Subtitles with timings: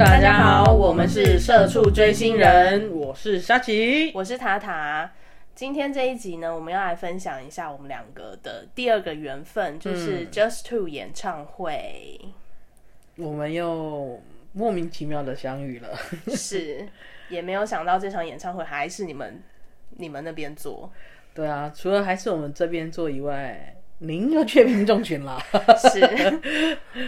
[0.00, 5.12] 大家好，我们是社畜追星人，我是沙琪，我是塔塔。
[5.54, 12.18] 今天这一集呢，我们要来分享一下我们两个的第二个缘分，就是 Just Two 演唱会。
[13.16, 14.22] 我们又
[14.54, 15.90] 莫名其妙的相遇了，
[16.34, 16.88] 是，
[17.28, 19.42] 也没有想到这场演唱会还是你们
[19.98, 20.90] 你们那边做。
[21.34, 23.76] 对啊，除了还是我们这边做以外。
[24.02, 25.38] 您又缺品种群了，
[25.76, 26.40] 是。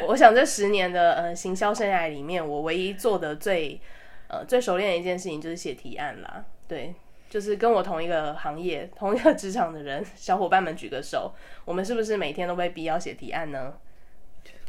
[0.07, 3.81] 我想这十年的呃行销生涯里面，我唯一做的最
[4.29, 6.45] 呃最熟练的一件事情就是写提案啦。
[6.69, 6.95] 对，
[7.31, 11.33] 就是跟我同一个行业、同一个职场的人小伙伴们举个手，
[11.65, 13.73] 我们是不是每天都被逼要写提案呢？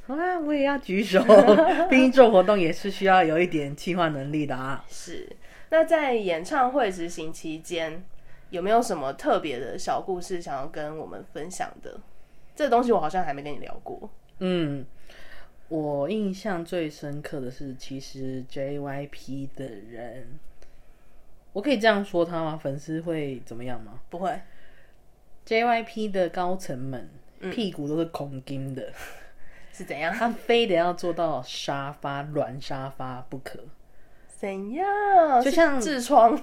[0.08, 1.22] 啊，我也要举手，
[1.90, 4.86] 毕竟做活动也是需要有一点计划能力的啊。
[4.88, 5.30] 是。
[5.72, 8.05] 那在演唱会执行期间，
[8.50, 12.00] 有没有什么特别的小故事想要跟我们分享的？
[12.55, 14.09] 这东西我好像还没跟你聊过。
[14.39, 14.85] 嗯，
[15.70, 20.39] 我印象最深刻的是，其实 JYP 的人，
[21.53, 22.59] 我可以这样说他吗？
[22.61, 24.02] 粉丝会怎么样吗？
[24.09, 24.39] 不会。
[25.45, 27.09] JYP 的高层们
[27.52, 28.91] 屁股都是空金的，
[29.72, 30.13] 是怎样？
[30.13, 33.59] 他非得要做到沙发软沙发不可。
[34.28, 35.41] 怎样？
[35.41, 36.39] 就像痔疮，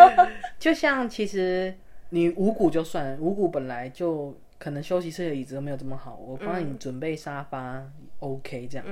[0.58, 1.74] 就像其实
[2.10, 4.36] 你五谷就算五谷本来就。
[4.64, 7.86] 可能休息室的椅子都没有这么好，我帮你准备沙发
[8.20, 8.86] ，OK 这样。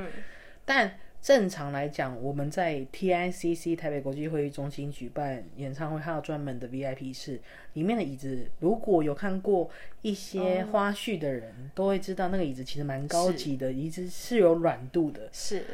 [0.67, 7.41] 但正常来讲，我们在 TICC 台北国际会议中心举办演唱会，还有专门的 VIP 室，
[7.73, 9.71] 里面的椅子，如果有看过
[10.03, 15.31] 一些花絮的人，都会知道那个椅子其实蛮高级的，椅子是有软度的。
[15.33, 15.65] 是，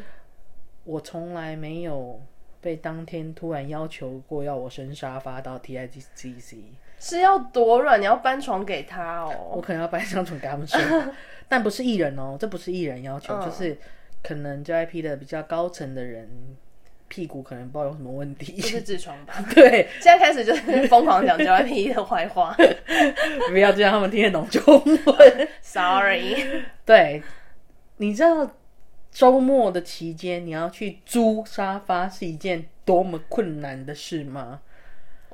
[0.85, 2.23] 我从来没有
[2.61, 6.59] 被当天突然要求过要我升沙发到 TICC。
[7.01, 8.01] 是要多软？
[8.01, 9.53] 你要搬床给他哦。
[9.55, 10.81] 我可能要搬一张床给他们睡，
[11.49, 13.77] 但不是艺人哦，这不是艺人要求，就是
[14.23, 16.29] 可能 JYP 的比较高层的人
[17.09, 19.35] 屁股可能不知道有什么问题，是痔疮吧？
[19.55, 22.55] 对，现在开始就是疯狂讲 JYP 的坏话，
[23.49, 25.49] 不要这样，他们听得懂中文。
[25.63, 27.23] Sorry，对，
[27.97, 28.51] 你知道
[29.11, 34.61] 周末的期间你要去租沙发是一件多么困难的事吗？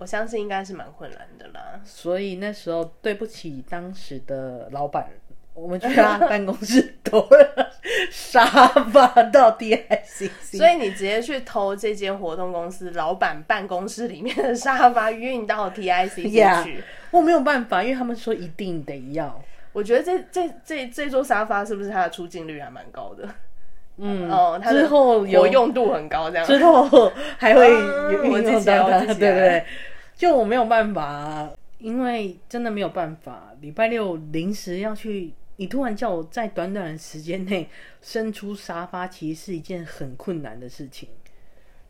[0.04, 5.08] 我相信应该是蛮困难的啦，所以那时候对不起当时的老板，
[5.54, 7.70] 我们去他办公室偷了
[8.12, 8.44] 沙
[8.92, 19.42] 发到 DICC，所以你直接去偷这间活动公司老板办公室里面的沙发运到 T I C C 去，我没有办法，因为他们说一定得要。
[19.72, 23.26] 我觉得这这这这座沙发是不是它的出镜率还蛮高的？
[23.96, 27.70] 嗯哦，它之后有用度很高，这样之后还会
[28.12, 29.64] 运用到它，对对？
[30.16, 33.52] 就我没有办法，因为真的没有办法。
[33.60, 37.68] 礼拜六临时要去，你突然叫我在短短的时间内
[38.00, 41.08] 伸出沙发，其实是一件很困难的事情。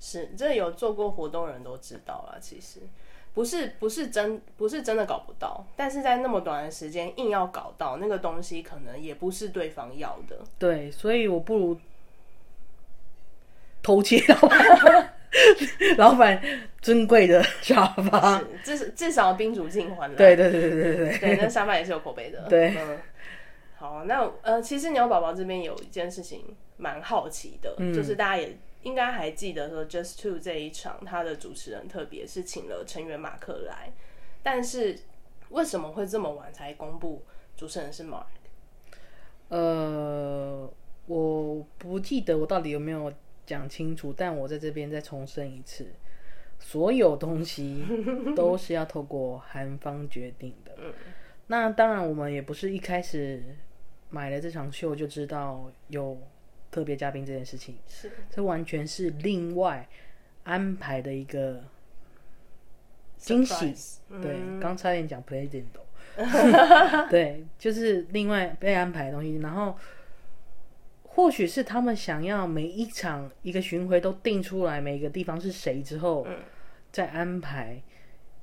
[0.01, 2.39] 是，这有做过活动人都知道了。
[2.41, 2.81] 其实
[3.33, 10.39] 不是不是真不是真的搞不到，但是在那么短的时间硬要搞到那个东西，可能也不是对方要的。
[10.59, 11.79] 对，所以我不如。
[13.83, 14.19] 偷窃
[15.99, 16.41] 老板，
[16.81, 20.17] 尊贵的沙发，至至少宾主尽欢了。
[20.17, 22.47] 对对对对对对，对那沙发也是有口碑的。
[22.49, 22.77] 对，
[23.77, 33.93] 好，那呃，其实牛宝宝这边有一件事情蛮好奇的，就是大家也应该还记得说，Just Two 这一场，他的主持人特别是请了成员马克来，
[34.43, 34.99] 但是
[35.51, 37.25] 为什么会这么晚才公布
[37.57, 38.25] 主持人是 Mark？
[39.49, 40.71] 呃，
[41.07, 43.13] 我不记得我到底有没有。
[43.47, 45.87] 讲清楚，但我在这边再重申一次，
[46.59, 47.85] 所有东西
[48.35, 50.77] 都是要透过韩方决定的。
[51.49, 53.43] 那当然，我们也不是一开始
[54.11, 56.19] 买了这场秀就知道有
[56.71, 59.87] 特别嘉宾这件事情，是这完全是另外
[60.45, 61.63] 安排的一个
[63.17, 63.75] 惊喜。
[64.23, 65.65] 对，刚差点讲 p l a y d e
[66.17, 69.77] n 对，就是另外被安排的东西，然后。
[71.15, 76.27] 或许是他们想要每一场一个巡回都定出来每个地方是谁之后，
[76.91, 77.81] 再安排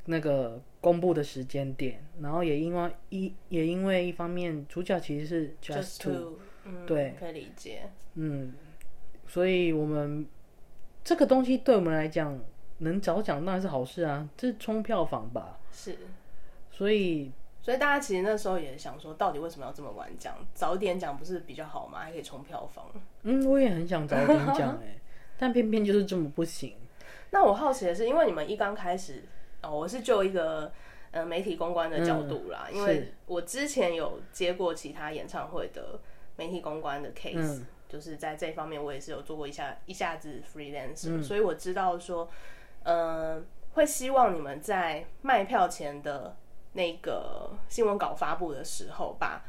[0.05, 2.01] 那个公布的时间点。
[2.21, 6.39] 然后也因为一也因为一方面主角其实是 Just Two，
[6.87, 7.89] 对，可以理解。
[8.15, 8.53] 嗯，
[9.27, 10.25] 所以我们
[11.03, 12.39] 这个东西对我们来讲
[12.77, 15.59] 能早讲当然是好事啊，这是冲票房吧？
[15.71, 15.97] 是，
[16.71, 17.31] 所以。
[17.61, 20.35] 所以大家其实那时候也想说，到底为什么要这么晚讲？
[20.53, 21.99] 早点讲不是比较好吗？
[21.99, 22.85] 还可以冲票房。
[23.23, 24.99] 嗯，我也很想早点讲哎，
[25.37, 26.75] 但偏偏就是这么不行。
[27.29, 29.23] 那我好奇的是，因为你们一刚开始
[29.61, 30.71] 哦，我是就一个
[31.11, 35.99] 呃媒体公关的角度啦，因为我之前有接过其他演唱会的
[36.35, 42.27] 媒体公关的 case，就是在这方面我也是有做过一下一下子 freelance，、所以我知道说，
[42.83, 46.35] 嗯、会希望你们在卖票前的
[46.73, 49.43] 那个新闻稿发布的时候，把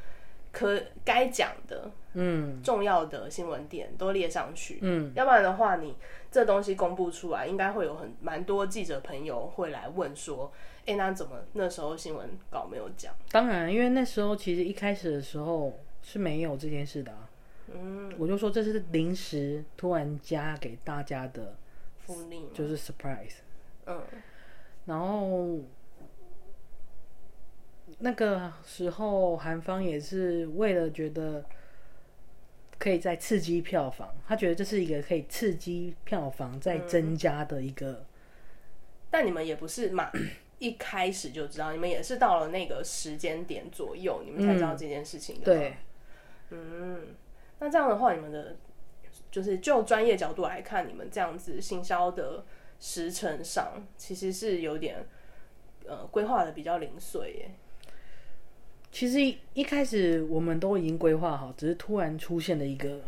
[0.51, 2.63] 可该讲的嗯。
[2.63, 5.97] 重要的新闻点都列上去，嗯，要不然的话，你
[6.31, 10.53] 这东西公布出来，应该会有很蛮多记者朋友会来问说，
[10.87, 13.15] 哎、那怎么那时候新闻稿没有讲？
[13.31, 17.29] 当然，因为那时候其实一开始的时候是没有这件事的、啊，
[17.73, 21.55] 嗯，我就说这是临时突然加给大家的，
[22.01, 23.37] 福利嘛，就是 surprise。
[23.87, 24.03] 嗯。
[24.85, 25.61] 然后
[28.05, 31.45] 那个时候韩方也是为了觉得
[32.77, 38.05] 可以再刺激票房，他觉得这是一个可以刺激票房再增加的一个，
[39.09, 40.11] 但你们也不是嘛，
[40.59, 45.45] 一开始就知道，你们也是到了那个时间点左右，你们才知道这件事情的。
[45.45, 45.77] 对，
[46.51, 47.15] 嗯，
[47.61, 48.57] 那这样的话，你们的
[49.31, 52.45] 就是就专业角度来看，你们这样子行销的
[52.81, 55.07] 时程上，其实是有点
[55.87, 57.51] 呃规划的比较零碎耶。
[58.93, 63.01] 其实一一开始我们都已经规划好，只是突然出现了一个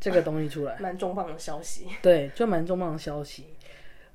[0.00, 1.86] 这个东西出来，蛮重磅的消息。
[2.00, 3.44] 对，就蛮重磅的消息。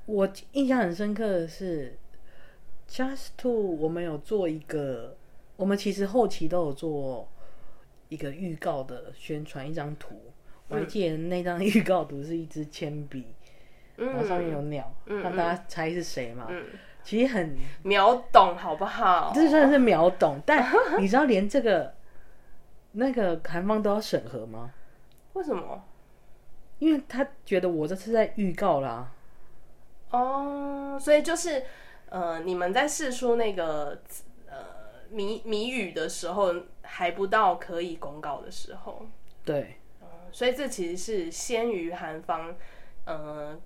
[0.07, 1.95] 我印象很深刻的是
[2.89, 5.15] ，Just Two 我们有做一个，
[5.55, 7.29] 我们其实后期都有做
[8.09, 10.19] 一个预告的宣传，一张图。
[10.69, 13.23] 我还记得那张预告图是一支铅笔，
[13.95, 16.49] 然后上面有鸟，让大家猜是谁嘛。
[17.07, 19.31] 其实很，秒懂好不好？
[19.33, 20.41] 这真的是秒懂。
[20.45, 20.69] 但
[20.99, 21.93] 你知道连这个
[22.91, 24.71] 那个韩方都要审核吗？
[25.31, 25.81] 为什么？
[26.79, 29.09] 因为他觉得我这次在预告啦。
[30.09, 31.63] 哦，所以就是
[32.09, 34.01] 呃，你们在试出那个
[34.49, 34.57] 呃
[35.09, 39.05] 谜谜语的时候，还不到可以公告的时候，
[39.45, 39.77] 对，
[40.33, 42.53] 所以这其实是先于韩方
[43.05, 43.57] 呃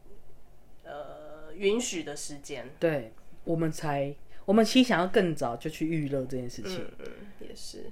[0.83, 2.69] 呃允许的时间。
[2.79, 3.11] 对，
[3.43, 4.13] 我们才，
[4.45, 6.79] 我们其实想要更早就去预热这件事情。
[6.79, 7.85] 嗯嗯，也是。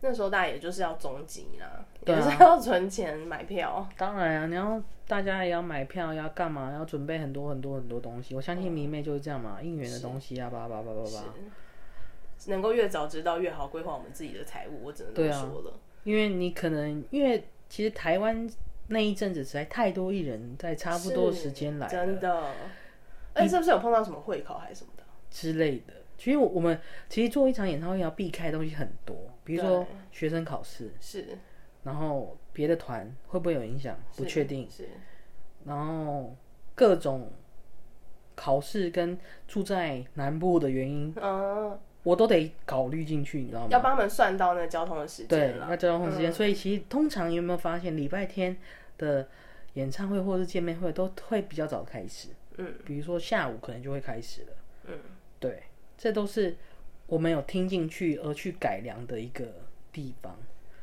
[0.00, 3.84] 那时候大家也就是要总集啦，对啊也是要存钱买票。
[3.96, 6.72] 当然啊，你要大家也要买票，要干嘛？
[6.72, 8.34] 要准备很多很多很多东西。
[8.34, 11.34] 我相信迷妹就是这样嘛，应援的东西啊，叭叭叭叭叭。
[12.46, 15.80] 能够越早知道越好规划我们自己的财务，我只能这么说了。
[16.04, 18.48] 因为你可能因为其实台湾
[18.86, 22.52] 那一阵子实在太多艺人在差不多时间来真的。
[23.42, 25.04] 哎，是不是有碰到什么会考还是什么的？
[25.30, 25.94] 之类的。
[26.16, 31.38] 其实我我们其实做一场演唱会要避开的东西很多，比如说学生考试，是，
[31.84, 34.68] 然后别的团会不会有影响，不确定。
[34.68, 34.88] 是，
[35.64, 36.34] 然后
[36.74, 37.30] 各种
[38.34, 43.68] 考试跟住在南部的原因，嗯，我都得考虑进去，你知道吗？
[43.70, 46.32] 要帮他们算到那个交通的时间，对，那交通时间。
[46.32, 48.56] 所以其实通常有没有发现，礼拜天
[48.96, 49.28] 的
[49.74, 54.48] 演唱会或者是见面会都会比较早开始，嗯，比如说下午可能就会开始了，
[54.84, 54.98] 嗯，
[55.40, 55.62] 对，
[55.96, 56.56] 这都是
[57.06, 59.46] 我们有听进去而去改良的一个
[59.90, 60.36] 地方。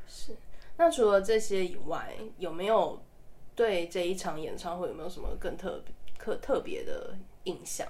[0.07, 0.35] 是。
[0.77, 3.01] 那除了这些以外，有没有
[3.55, 5.81] 对这一场演唱会有没有什么更特
[6.19, 7.87] 特特别的印象？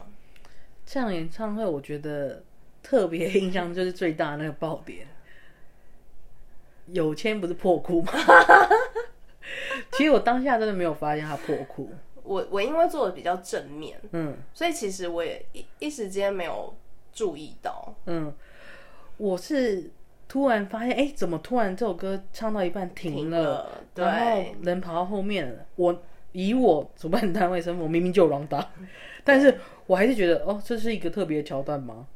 [0.85, 2.43] 这场演唱会，我觉得
[2.83, 5.07] 特别印象就是最大的那个爆点，
[6.87, 8.11] 有签不是破裤吗？
[9.93, 11.91] 其实我当下真的没有发现他破裤，
[12.25, 16.73] 我我因为做的比较正面，嗯所以其实我也一一时间没有
[17.13, 17.93] 注意到。
[18.05, 18.33] 嗯，
[19.17, 19.89] 我是
[20.27, 26.01] 突然发现，哎、怎么突然这首歌唱到一半停了，停了然后对人跑到后面了，我
[26.31, 28.65] 以我主办单位身份，我明明就有 round down，
[29.23, 32.07] 但是我还是觉得，哦，这是一个特别的桥段吗？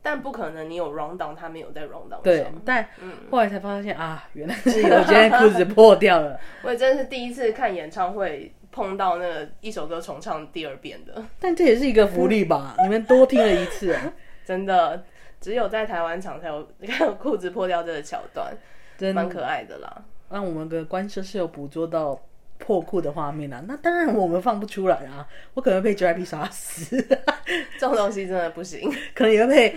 [0.00, 2.88] 但不可能，你有 round down，他没有在 round down 对。，但
[3.30, 6.38] 后来才发现啊，原来是有件裤子破掉了。
[6.62, 12.76] 我也真的是第一次看演唱会碰到那个一首歌重唱第二遍的，但这也是一个福利吧？
[12.80, 14.12] 你们多听了一次、啊，
[14.46, 15.04] 真的
[15.40, 18.56] 只有在台湾场才有才有裤子破掉这个桥段，
[18.96, 20.04] 真蛮可爱的啦。
[20.28, 22.22] 那我们的观众是有捕捉到
[22.56, 23.60] 破裤的画面啊。
[23.66, 27.02] 那当然我们放不出来啊，我可能被 JYP 杀死，
[27.80, 29.76] 这种东西真的不行， 可能也会被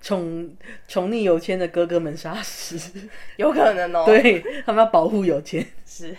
[0.00, 0.54] 宠
[0.86, 2.78] 宠溺有钱的哥哥们杀死。
[3.34, 5.66] 有可能哦、对他们要保护有钱。
[5.84, 6.14] 是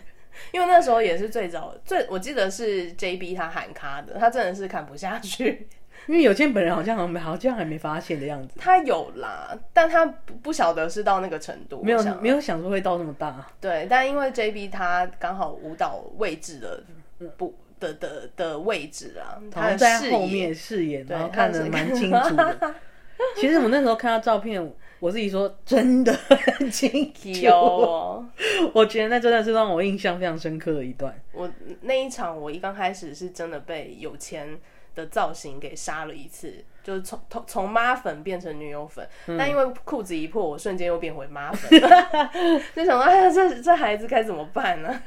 [0.52, 5.68] 因为那时候也是最早最，我记得是 JB 他喊卡的，他真的是看不下去。
[6.08, 13.46] 因为有钱本人好像好像好像还没发现的样子，他有啦，但他不不晓得是到那个程度，没有想没有想说会到那么大。
[13.60, 16.84] 对，但因为 JB 他刚好舞蹈位置的
[17.20, 22.76] 嗯不的的的位置啊，他在后面视野，然后看得蛮清楚的。
[23.36, 28.26] 其实我那时候看到照片，我自己说真的很清楚，哦，
[28.74, 31.18] 我觉得那真的是让我印象非常深刻的一段。
[31.32, 31.50] 我
[31.82, 34.60] 那一场我一刚开始是真的被有钱
[34.96, 36.54] 的造型给杀了一次，
[36.84, 41.80] 就是从从从妈粉变成女友粉，但因为裤子一破，我瞬间又变回妈粉，
[42.76, 45.02] 就想到哎呀，这这孩子该怎么办呢？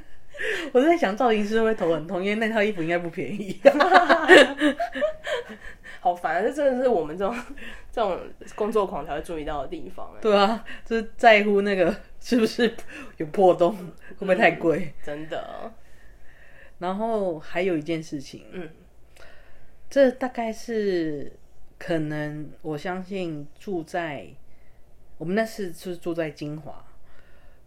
[0.73, 3.61] 我在想造型师会头很痛，因为那套衣服应该不便宜。
[6.03, 7.33] 好烦，这真的是我们这种
[7.93, 8.19] 这种
[8.57, 10.13] 工作狂才会注意到的地方。
[10.21, 12.75] 对啊，就是在乎那个是不是
[13.19, 14.93] 有破洞，会不会太贵？
[15.01, 15.73] 真的。
[16.81, 18.69] 然后还有一件事情，嗯，
[19.89, 21.33] 这大概是
[21.79, 24.27] 可能我相信住在
[25.19, 26.85] 我们那次是住在金华，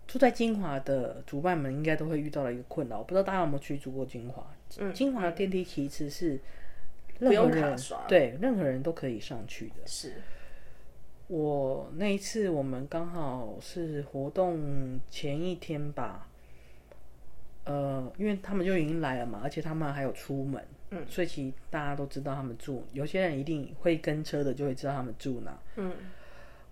[0.06, 2.98] 住在金华的主办们应该都会遇到的一个困扰。
[2.98, 4.46] 我不知道大家有没有去住过金华？
[4.80, 6.38] 嗯，金华的电梯其实是。
[7.20, 9.76] 不用卡刷，对，任何人都可以上去的。
[9.86, 10.14] 是，
[11.28, 16.28] 我那一次我们刚好是活动前一天吧，
[17.64, 25.58] 呃，因为他们就已经来了嘛，而且他们还有出门，嗯，所以其实大家都知道他们住，有些人一定会跟车的就会知道他们住哪。
[25.78, 25.94] 嗯，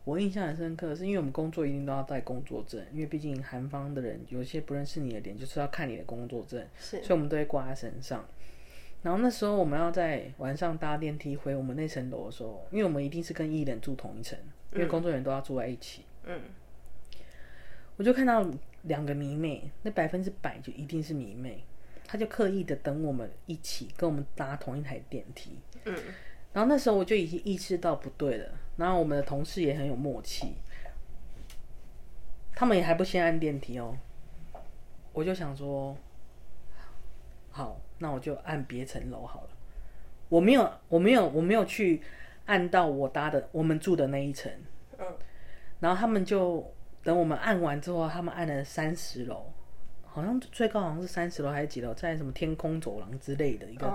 [0.04, 8.26] 我印象很深刻，是因为我们工作一定都要带工作证，因为毕竟韩方的人有些不认识你的脸，就是要看你的工作证，是，所以我们都会挂在身上。
[9.04, 14.40] 然后那时候我们要在晚上搭电梯回我们那层楼的时候，因为我们一定是跟艺人住同一层，
[14.72, 16.06] 因为工作人员都要住在一起。
[16.24, 16.40] 嗯，
[17.98, 18.50] 我就看到
[18.84, 21.66] 两个迷妹，那百分之百就一定是迷妹，
[22.08, 25.60] 她就刻意的等我们一起跟我们搭同一台电梯。
[25.84, 25.94] 嗯，
[26.54, 30.56] 然后那时候我就已经意识到不对了，然后我们的同事也很有默契，
[32.56, 33.98] 他们也还不先按电梯哦，
[35.12, 35.98] 我就想说，
[37.52, 37.82] 好。
[38.04, 39.50] 那我就按别层楼好了。
[40.28, 42.02] 我没有，我没有，我没有去
[42.46, 44.52] 按到我搭的我们住的那一层。
[45.00, 45.06] 嗯。
[45.80, 46.70] 然后他们就
[47.02, 49.46] 等我们按完之后，他们按了三十楼，
[50.04, 53.88] 好像最高好像是三十楼还是几楼，在什么天空走廊之类的一个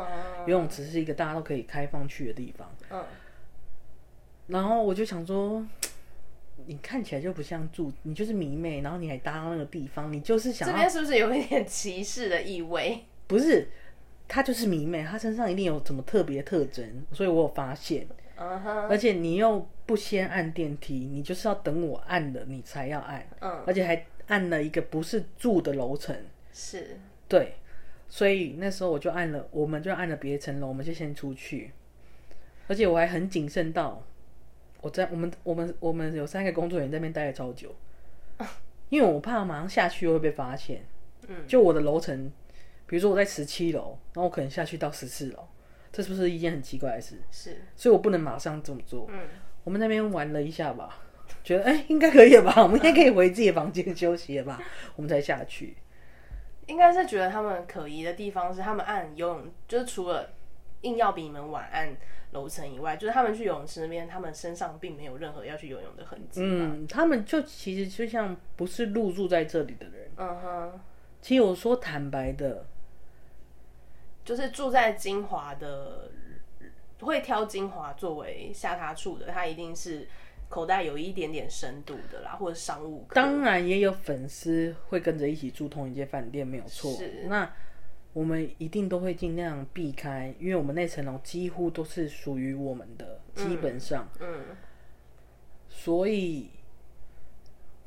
[0.47, 2.67] 游泳池，是一个大家都可以开放去的地方。
[2.91, 3.05] 嗯。
[4.47, 5.63] 然后我就想说，
[6.67, 13.05] 你看起来就不像住，你就是迷妹，然后你还搭到那个地方，你就是想这边是不是有一点歧视的意味？
[13.27, 13.69] 不是。
[14.29, 18.07] 她就是迷妹，她身上一定有什么特别特征，所以我有发现。
[18.37, 23.27] 而且你又不先按电梯，你就是要等我按了你才要按。
[23.41, 23.65] 嗯。
[23.67, 26.15] 而且还按了一个不是住的楼层。
[26.53, 26.99] 是。
[27.27, 27.55] 对。
[28.09, 31.73] 所以那时候我就按了，我们就按了别层楼，我们就先出去。
[32.69, 34.05] 而且我还很谨慎到，
[34.83, 37.75] 我在我们我们我们有三个工作人员在那边待了超久，
[38.91, 40.85] 因为我怕马上下去又会被发现。
[41.27, 41.37] 嗯。
[41.49, 42.31] 就我的楼层。
[42.89, 45.47] 比如说我在十七楼，然后我可能下去到十四楼，
[45.93, 47.21] 这是不是一件很奇怪的事？
[47.31, 49.07] 是，所以我不能马上这么做。
[49.11, 49.21] 嗯，
[49.63, 50.99] 我们那边玩了一下吧，
[51.45, 54.59] 觉得哎应该可以了吧， 我们应该可以回自己的房间休息了吧，
[54.97, 55.77] 我们才下去。
[56.67, 60.31] 应该是觉得他们可疑的地方是，他们按游泳，就是除了
[60.81, 61.95] 硬要比你们晚按
[62.33, 66.41] 楼层以外，就是他们去游泳池那边，他们身上并没有任何要去游泳的痕迹。
[66.43, 70.11] 嗯，他们就其实就像不是入住在这里的人。
[70.17, 70.81] 嗯哼，
[71.21, 72.65] 其实我说坦白的。
[74.29, 76.11] 就是住在金华的，
[77.01, 80.07] 会挑金华作为下榻处的，他一定是
[80.51, 83.07] 口袋有一点点深度的啦，或者商务。
[83.15, 86.93] 当然也有粉丝会跟着一起住同一间饭店，没有错。
[86.93, 87.25] 是。
[87.27, 87.51] 那
[88.13, 94.07] 我们一定都会尽量避开，因为我们那层楼几乎都是属于我们的，基本上。
[94.21, 94.45] 嗯。
[95.71, 96.51] 所以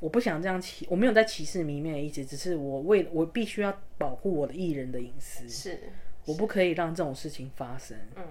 [0.00, 5.48] 我不想这样歧，我没有在歧视迷妹的意思，只是我为我必须要保护我的艺人的隐私。
[5.48, 5.78] 是。
[6.24, 8.24] 我不可以让这种事情发生，嗯，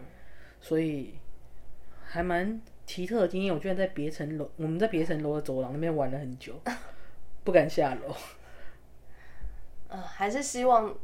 [0.60, 1.16] 所以
[2.06, 3.54] 还蛮奇特的经验。
[3.54, 6.60] 我居然在别层楼，我们在别层楼的走廊那边玩了很久，
[7.44, 8.16] 不敢下楼。
[9.90, 10.96] 呃，还是希望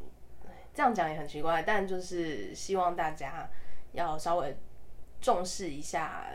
[0.73, 3.49] 这样讲也很奇怪，但就是希望大家
[3.91, 4.55] 要稍微
[5.19, 6.27] 重视一下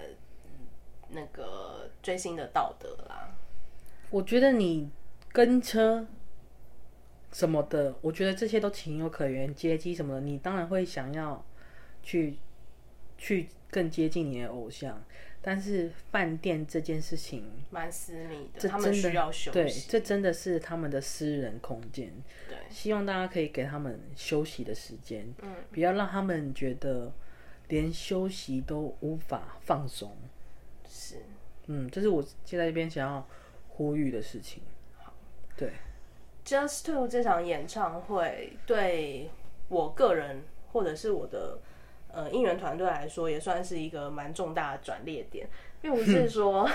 [1.08, 3.34] 那个追星的道德啦。
[4.10, 4.90] 我觉得你
[5.32, 6.06] 跟车。
[7.32, 9.54] 什么的，我觉得这些都情有可原。
[9.54, 11.44] 接机什么的，你当然会想要
[12.02, 12.36] 去
[13.16, 15.02] 去更接近你的偶像。
[15.44, 19.50] 但是饭店这件事情蛮私密的，他们需要休息。
[19.50, 22.12] 对，这真的是他们的私人空间。
[22.48, 27.12] 对，希望大家可以给他们休息的时间，嗯，不要让他们觉得
[27.66, 30.16] 连休息都无法放松。
[30.88, 31.16] 是，
[31.66, 33.26] 嗯，这是我现在这边想要
[33.66, 34.62] 呼吁的事情。
[34.98, 35.12] 好，
[35.56, 35.72] 对。
[36.44, 39.30] Just Two 这场演唱会对
[39.68, 41.58] 我个人或者是我的
[42.12, 45.48] 呃应援团队来说，也算是一个蛮重大的转捩点，
[45.80, 46.68] 并不是说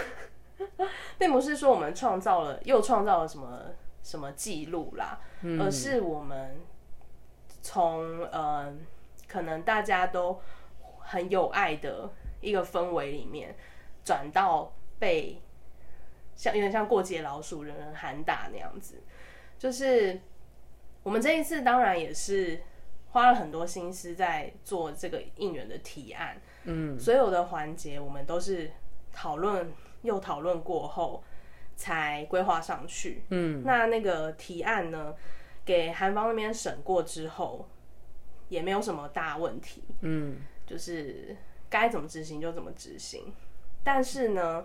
[1.20, 3.62] 并不是说我们创造了又创造了什么
[4.02, 5.20] 什么记录啦，
[5.60, 6.56] 而是我们
[7.62, 8.74] 从呃
[9.28, 10.40] 可能大家都
[11.00, 12.10] 很有爱的
[12.40, 13.56] 一个氛围里面，
[14.06, 15.42] 转到被
[16.36, 19.04] 像有点像过街老鼠、人人喊打那样子。
[19.58, 20.20] 就是
[21.04, 22.62] 我们这一次当然也是
[23.10, 28.70] 花了很多心思在做这个应援的提案，嗯，所有的环节我们都是
[29.12, 29.74] 讨论
[30.04, 31.24] 又讨论过后
[31.76, 35.16] 才规划上去，嗯，那那个提案呢，
[35.66, 37.68] 给韩方那边审过之后
[38.50, 41.36] 也没有什么大问题，嗯，就是
[41.70, 43.34] 该怎么执行就怎么执行，
[43.84, 44.64] 但是呢，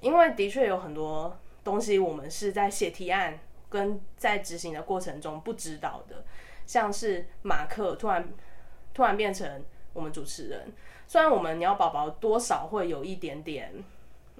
[0.00, 3.40] 因为的确有很多东西我们是在写提案。
[3.68, 6.24] 跟在执行的过程中不知道的，
[6.66, 8.28] 像是马克突然
[8.94, 10.72] 突然变成我们主持人，
[11.06, 13.72] 虽然我们鸟宝宝多少会有一点点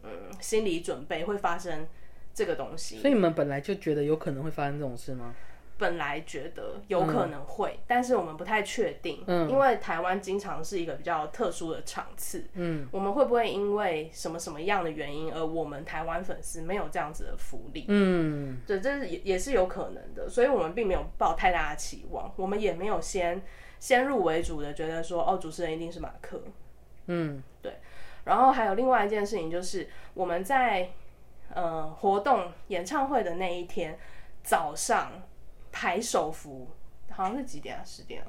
[0.03, 1.87] 嗯心理准备会发生
[2.33, 5.35] 这个东西，所以你们本来就觉得有可能会发生这种事吗？
[5.79, 23.41] 本来觉得有可能会，但是我们不太确定，嗯，因为台湾经常是一个比较特殊的场次，嗯，我们会不会因为什么什么样的原因，而我们台湾粉丝没有这样子的福利，嗯，对，这是也也是有可能的，所以我们并没有抱太大的期望，我们也没有先
[23.79, 26.43] 先入为主的觉得说，哦，主持人一定是马克，
[27.07, 27.75] 嗯，对，
[28.25, 30.91] 然后还有另外一件事情就是，我们在
[31.55, 33.97] 呃活动演唱会的那一天
[34.43, 35.23] 早上。
[35.79, 36.67] 排手幅
[37.09, 37.83] 好像是几点啊？
[37.85, 38.27] 十点啊？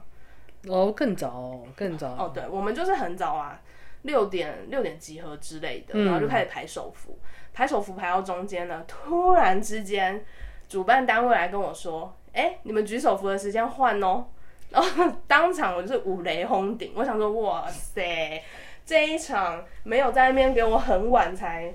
[0.67, 2.09] 哦，更早，更早。
[2.09, 3.59] 哦，对，我们就是很早啊，
[4.03, 7.17] 六点六点集合之类的，然后就开始排手幅。
[7.51, 10.23] 排手幅排到中间呢，突然之间，
[10.67, 14.27] 主办单位来跟我说：“哎，你们举手幅的时间换哦。
[14.69, 18.43] ”然后当场我就是五雷轰顶，我想说：“哇塞，
[18.85, 21.73] 这一场没有在那边给我很晚才。”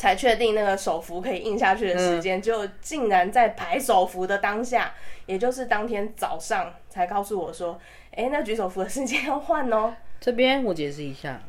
[0.00, 4.94] 才确定那个手幅可以印下去的时间，就竟然在排手幅的当下，
[5.26, 7.78] 也就是当天早上才告诉我说
[8.16, 11.42] ：“哎，那举手幅的时间要换哦。”这边我解释一下，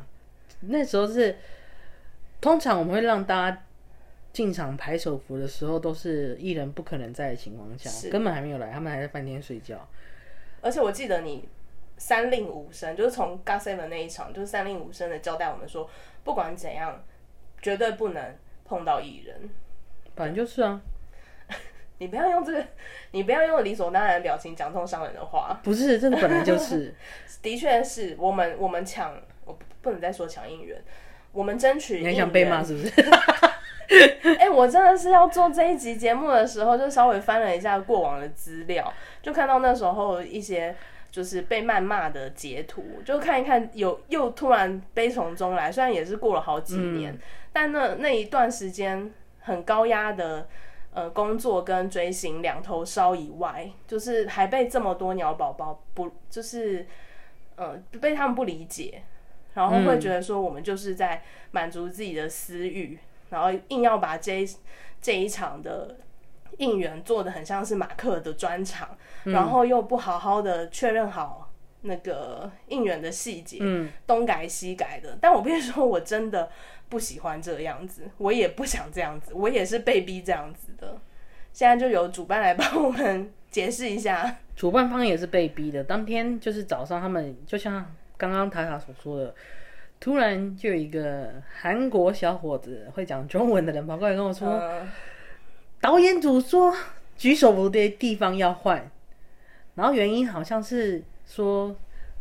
[0.60, 1.38] 那时候是
[2.42, 3.62] 通常我们会让大家
[4.34, 9.88] 进场排手幅的时候，都是艺人不可能在的情况下，根本还没有来，他们还在饭店睡觉。
[10.60, 11.48] 而且我记得你
[11.96, 15.88] 三令五申，就是从 g o s Seven 那一场，就是三令五申的交代我们说，
[16.22, 17.02] 不管怎样。
[17.62, 19.48] 绝对不能碰到艺人，
[20.16, 20.80] 反正就是啊。
[21.98, 22.64] 你不要用这个，
[23.12, 25.60] 你不要用理所当然的表情讲这种伤人的话。
[25.62, 26.92] 不是，这个本来就是，
[27.40, 30.82] 的确是我们我们抢，我不能再说抢应援，
[31.30, 32.00] 我们争取。
[32.00, 32.90] 你还想被骂是不是？
[34.40, 40.74] 哎，我真的是要做这一集节目的时候，就稍微翻了一下过往的资料，就看到那时候一些。
[41.12, 45.70] 就是被谩骂的截图，就看一看，有又突然悲从中来。
[45.70, 47.16] 虽然也是过了好几年，
[47.52, 50.48] 但那那一段时间很高压的
[50.94, 56.86] 呃工作跟追星两头烧以外，就是还被这么多鸟宝宝不就是
[57.56, 59.02] 呃被他们不理解，
[59.52, 62.98] 然后会觉得说我们就是在满足自己的私欲，
[63.28, 64.48] 然后硬要把这
[65.02, 65.98] 这一场的。
[66.58, 71.50] 应援做的很像是马克的专场，然后又不好好的确认好
[71.82, 73.58] 那个应援的细节，
[74.06, 75.18] 东改西改的。
[75.20, 76.50] 但我必须说，我真的
[76.88, 80.98] 不喜欢这样子，我也不想这样子，我也是被逼这样子的。
[81.52, 85.82] 现在就由主办来帮我们解释一下，主办方也是被逼的。
[85.82, 87.84] 当天就是早上，他们就像
[88.16, 89.34] 刚刚塔塔所说的，
[89.98, 94.62] 突然就有一个韩国小伙子会讲中文的人跑过来跟我说。
[95.82, 96.72] 导演组说
[97.18, 98.88] 举手幅的地方要换，
[99.74, 101.76] 然后原因好像是说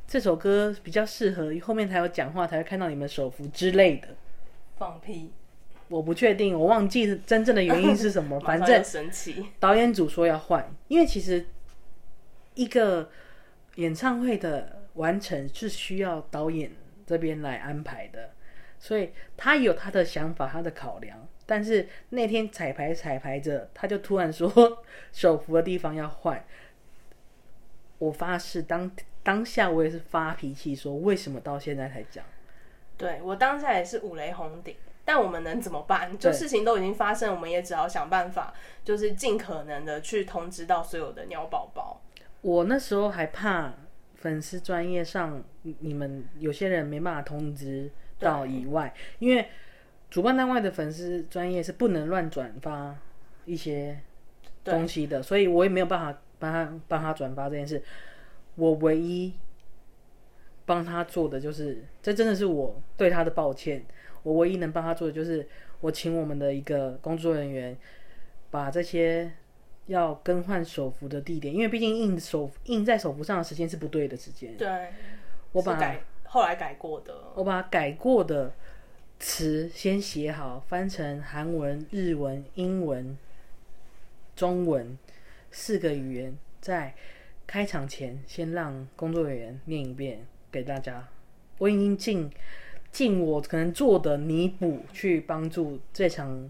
[0.08, 4.08] 这首歌比较适合后面才有讲话才会看到你们手幅之类的。
[4.78, 5.32] 放屁！
[5.90, 8.40] 我不确定，我忘记真正的原因是什么。
[8.42, 9.46] 反正神奇。
[9.60, 11.46] 导演组说要换，因为其实
[12.56, 13.12] 一个
[13.76, 16.72] 演唱会的完成是需要导演
[17.06, 18.32] 这边来安排的，
[18.80, 21.28] 所以他有他的想法，他的考量。
[21.52, 26.42] 但是那天彩排彩排着，他就突然说手扶的地方要换。
[27.98, 28.90] 我发誓，当
[29.22, 32.24] 当下我也是发脾气，说为什么到现在才讲？
[32.96, 36.18] 对我当下也是五雷轰顶，但我们能怎么办？
[36.18, 38.54] 就事情都已经发生，我们也只好想办法，
[38.86, 42.02] 就是尽可能的去通知到所有的鸟宝宝。
[42.40, 43.74] 我那时候还怕
[44.16, 49.50] 粉丝专业上你们有些人没办法通知到以外，因为。
[50.12, 52.96] 主办单位的粉丝专业是不能乱转发
[53.46, 53.98] 一些
[54.64, 57.82] 东西的，所以我也没有办法帮他帮他转发这件事。
[58.56, 59.34] 我唯一
[60.66, 63.84] 帮他做的就是，这真的是我对他的抱歉。
[64.24, 65.48] 我唯一能帮他做的就是，
[65.80, 67.76] 我请我们的一个工作人员
[68.52, 69.32] 把这些
[69.88, 74.90] 要更换手幅的地点，因为毕竟印手印在手幅上的时间是不对的时间，对，
[75.54, 78.54] 我把改后来改过的，我把改过的
[79.22, 83.16] 词先写好，翻成韩文、日文、英文、
[84.36, 84.98] 中文
[85.52, 86.96] 四个语言，在
[87.46, 91.08] 开场前先让工作人员念一遍给大家。
[91.60, 92.32] 我已经尽
[92.92, 96.50] 尽我可能做的弥补，去帮助这场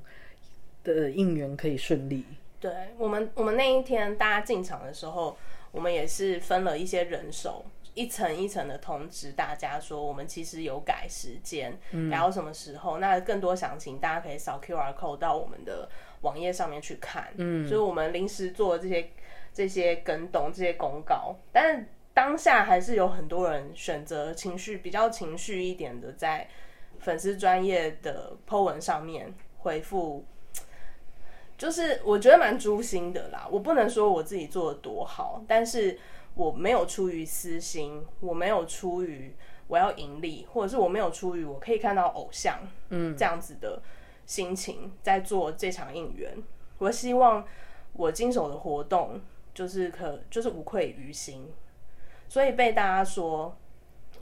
[0.85, 2.23] 的应援可以顺利。
[2.61, 5.37] 对我们，我们那一天大家进场的时候，
[5.73, 11.77] 我们也是分了一些人手，一层一层的通知大家说，我们其实有改时间，
[12.09, 12.99] 然后什么时候。
[12.99, 15.89] 那更多详情，大家可以扫 QR code 到我们的
[16.21, 17.27] 网页上面去看。
[17.35, 19.09] 嗯，所以我们临时做这些
[19.53, 26.47] 这些更动、这些公告，但是当下还是有很多人选择情绪比较情绪一点的，在
[26.99, 30.25] 粉丝专业的 po 文上面回复。
[31.57, 35.99] 就是我觉得蛮诛心的啦，我不能说我自己做的多好，但是
[36.35, 39.35] 我没有出于私心，我没有出于
[39.67, 43.81] 我要盈利，或者是我没有出于我可以看到偶像，嗯，这样子的
[44.25, 46.37] 心情在做这场应援。
[46.77, 47.45] 我希望
[47.93, 49.21] 我经手的活动
[49.53, 51.51] 就是可就是无愧于心，
[52.27, 53.55] 所以被大家说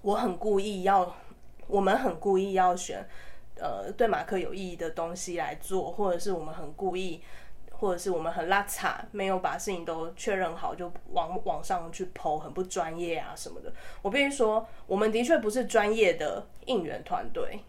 [0.01, 1.15] 我很故意要，
[1.67, 3.07] 我们很故意要选。
[3.61, 7.21] 呃，对马克有意义的东西来做，或者是我们很故意，
[7.79, 13.73] 或者是我们很拉差，没有把事情都确认好就往网上去剖，很不专业啊什么的。
[14.01, 17.59] 我必须说，我们的确不是专业的应援团队，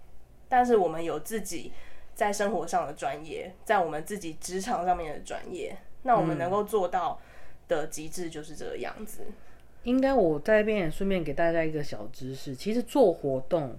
[0.48, 1.72] 但是我们有自己
[2.14, 5.76] 在生活上的专业，在我们自己职场上面的专业。
[6.02, 7.20] 那我们能够做到
[7.68, 9.20] 的极致就是这个样子。
[9.84, 13.78] 应该我在这边也顺便给大家一个小知识，其实做活动。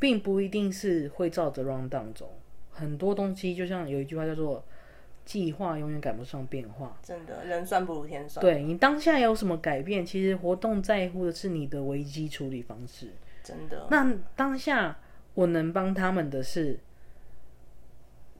[0.00, 2.30] 并不一定是会照着 round down 走，
[2.78, 4.64] 很多东西就像有一句话叫做
[5.24, 6.96] “计划永远赶不上变化”。
[7.02, 8.40] 真的，人算不如天算。
[8.40, 13.12] 对你当下有什么改变，其实活动在乎的是你的危机处理方式。
[13.42, 13.86] 真的。
[13.90, 14.98] 那当下
[15.34, 16.78] 我能帮他们的是，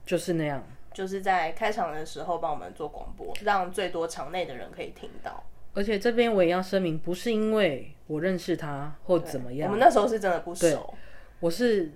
[0.05, 5.43] 就是那样，就是在开场的时候帮我们做广播，让最多场内的人可以听到。
[5.73, 10.93] 而且这边我也要声明，不是因为我认识他或怎么样，我们那时候是真的不熟。
[11.39, 11.91] 我是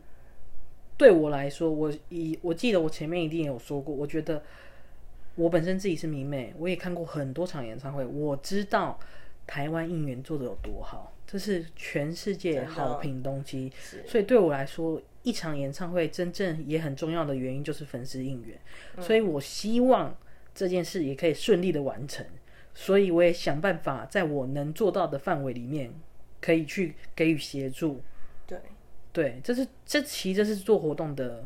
[1.04, 4.42] 对我来说，我以我记得我前面一定有说过，我觉得
[5.36, 8.98] 我本身自己是迷妹，我也看过很多场演唱会，我知道
[9.46, 13.70] 台湾应援做的有多好，这是全世界好评东西。
[14.08, 18.58] 所以对我来说，一场演唱会真正也很重要的原因就是粉丝应援，
[19.02, 20.16] 所以我希望
[20.56, 22.26] 这件事也可以顺利的完成，
[22.74, 25.92] 所以我也想办法在我能做到的范围里面，
[26.40, 28.02] 可以去给予协助。
[29.14, 29.40] 对。
[29.42, 31.46] 这是这其实这是做活动的，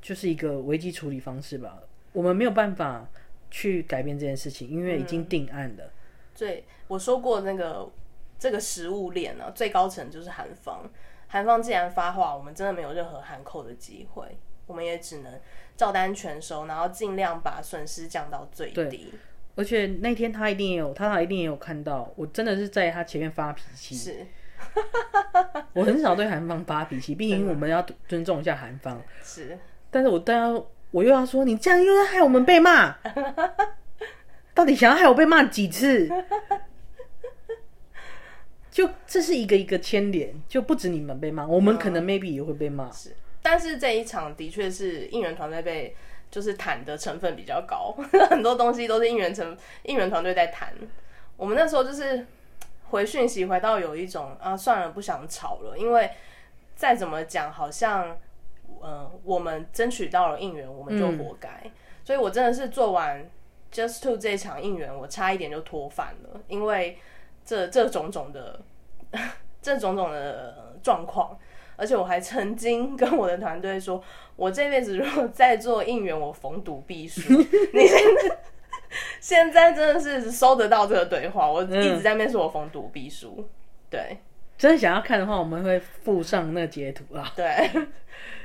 [0.00, 1.82] 就是一个危机处理方式吧。
[2.12, 3.08] 我们没有办法
[3.50, 5.90] 去改变这件事情，因为已经定案了。
[6.36, 7.90] 对，我说过那个
[8.38, 10.88] 这个食物链呢，最高层就是韩方。
[11.28, 14.24] 韩方既然发话，我们真的没有任何含扣的机会，
[14.66, 15.40] 我们也只能
[15.76, 19.12] 照单全收，然后尽量把损失降到最低。
[19.54, 23.94] 而且那天他一定也有，他一定也有看到，我真的是在他前面发脾气。
[23.94, 24.26] 是。
[25.72, 29.00] 我很少对韩方发脾气，毕竟我们要尊重一下韩方。
[29.22, 29.58] 是，
[29.90, 32.96] 但是我当然我又要说，你这样又要害我们被骂。
[34.54, 36.08] 到底想要害我被骂几次？
[38.70, 42.90] 就这是一个一个牵连，就不止你们被骂，我们可能 maybe 也会被骂。
[42.90, 45.96] 是，但是这一场的确是应援团队被
[46.30, 47.96] 就是谈的成分比较高，
[48.28, 50.72] 很多东西都是应援成应援团队在谈。
[51.36, 52.26] 我们那时候就是。
[52.90, 56.10] 回讯息回到有一种啊，算了，不想吵了，因为
[56.74, 58.16] 再怎么讲，好像
[58.82, 61.48] 嗯，我们争取到了应援，我们就活该。
[62.04, 63.30] 所以我真的是做完
[63.72, 66.98] Just Two 这场应援，我差一点就脱饭了，因为
[67.44, 68.60] 这这种种的
[69.62, 71.38] 这种种的状况，
[71.76, 74.02] 而且我还曾经 跟我的团队说，
[74.34, 77.20] 我这辈子如果再做应援，我逢赌必输。
[77.72, 78.39] 你现在。
[79.20, 83.48] 现在真的是收得到这个对话，我一直在面说我逢赌必输。
[83.88, 84.18] 对，
[84.58, 87.32] 真的想要看的话，我们会附上那个截图啊。
[87.34, 87.70] 对，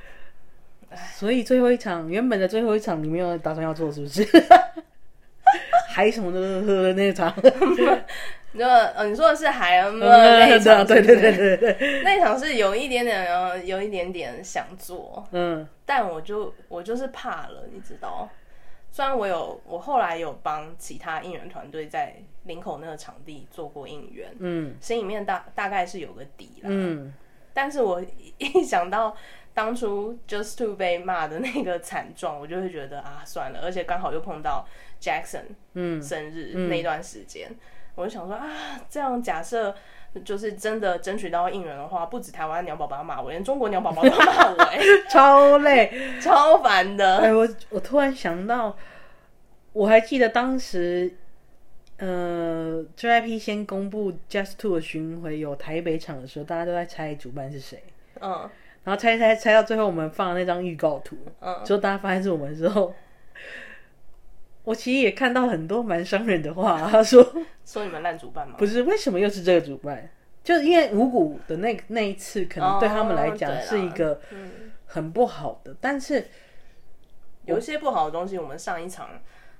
[1.14, 4.26] 所以最后一场，原本的最后一场，你没有打算要做是不是？
[5.90, 7.34] 还什么的那场？
[8.52, 10.86] 你说，呃，你说的是海恩那场？
[10.86, 18.30] 对对对对对，那场是有一点点，呃，有一点点想做，嗯，但我就我就是怕了，你知道。
[18.96, 27.14] 虽然我有，我后来有帮其他应援团队在林口那个场地做过应援，嗯，心里面大大概是有个底啦，嗯，
[27.54, 28.02] 但是我
[28.38, 29.14] 一想到
[29.54, 34.66] 当初 Just Two 被骂的那个惨状，我就会觉得啊，算了，而且刚好又碰到
[35.02, 36.02] Jackson 嗯。
[36.02, 37.54] 生日那段时间，
[37.96, 39.76] 我就想说啊，这样假设
[40.24, 47.18] 就是真的争取到应援的话，不止台湾鸟宝宝骂我，连中国鸟宝宝都骂我，哎， 超累， 超烦的。
[47.18, 48.76] 哎，我我突然想到，
[49.74, 51.14] 我还记得当时。
[51.98, 57.82] 呃，JYP 先公布 Just Two 的巡回有台北场的时候，大家都在猜主办是谁。
[58.20, 58.50] 嗯，
[58.84, 62.94] 然后猜猜猜到最后，我们放了那张预告图，嗯，之后大家发现是我们之后，
[64.66, 67.24] 我其实也看到很多蛮伤人的话，他说
[67.64, 68.56] 说你们烂主办吗？
[68.58, 70.10] 不是，为什么又是这个主办？
[70.44, 74.20] 就是因为五谷的那那一次，可能对他们来讲是一个
[74.86, 76.28] 很不好的，但是
[77.46, 79.10] 有一些不好的东西，我们上一场。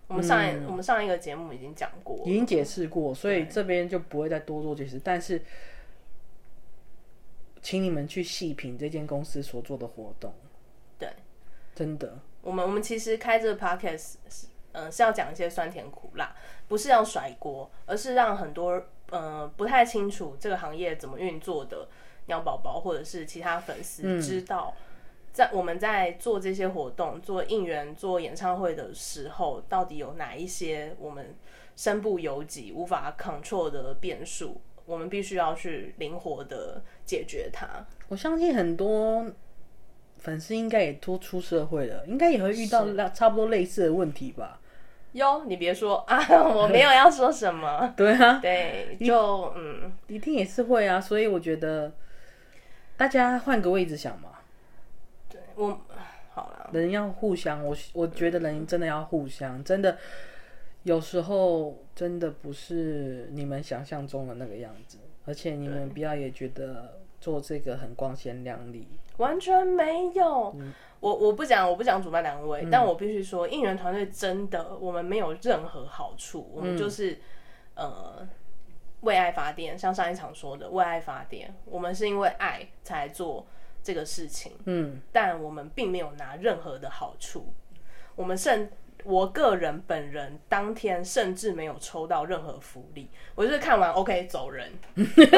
[0.08, 5.02] 我们上一我们上一个节目已经讲过，已经解释过，所以这边就不会再多做解释。
[5.04, 5.42] 但是，
[7.64, 10.32] 请你们去细品这间公司所做的活动。
[11.00, 11.10] 对，
[11.74, 12.20] 真的。
[12.44, 14.18] 我们我们其实开这个 podcast
[14.76, 16.36] 是嗯是要讲一些酸甜苦辣，
[16.68, 21.88] 不是要甩锅，而是让很多嗯不太清楚这个行业怎么运作的
[22.28, 24.74] 鸟宝宝或者是其他粉丝知道。
[25.32, 31.36] 在我们在做这些活动、做应援、做演唱会的时候，到底有哪一些我们
[31.76, 34.62] 身不由己、无法 control 的变数？
[34.86, 37.68] 我们必须要去灵活的解决它。
[38.08, 39.26] 我相信很多
[40.20, 44.62] 粉丝应该也都出社会了，应该也会遇到差不多类似的问题吧？
[45.16, 47.92] 哟，你别说啊，我没有要说什么。
[47.96, 51.00] 对啊，对，就嗯，一定也是会啊。
[51.00, 51.94] 所以我觉得
[52.98, 54.30] 大家换个位置想嘛。
[55.30, 55.80] 对我
[56.34, 59.98] 好了，人要互相，我我觉得人真的要互相，真的
[60.84, 70.54] 有时候真的不是你们想象中的那个样子，而且你们不要也觉得做这个很光鲜亮丽，完全没有。
[71.06, 77.20] 我我不讲我不讲主办单位，但我必须说应援团队真的我们没有任何好处，我们就是
[77.76, 78.28] 呃
[79.02, 83.46] 为爱发电，像上一场说的为爱发电，我们是因为爱才做。
[83.86, 87.54] 这个事情，嗯，但我们并没有拿任何的好处。
[88.16, 88.68] 我们甚，
[89.06, 93.10] 我个人本人当天甚至没有抽到任何福利。
[93.36, 94.72] 我就是看完 OK 走人，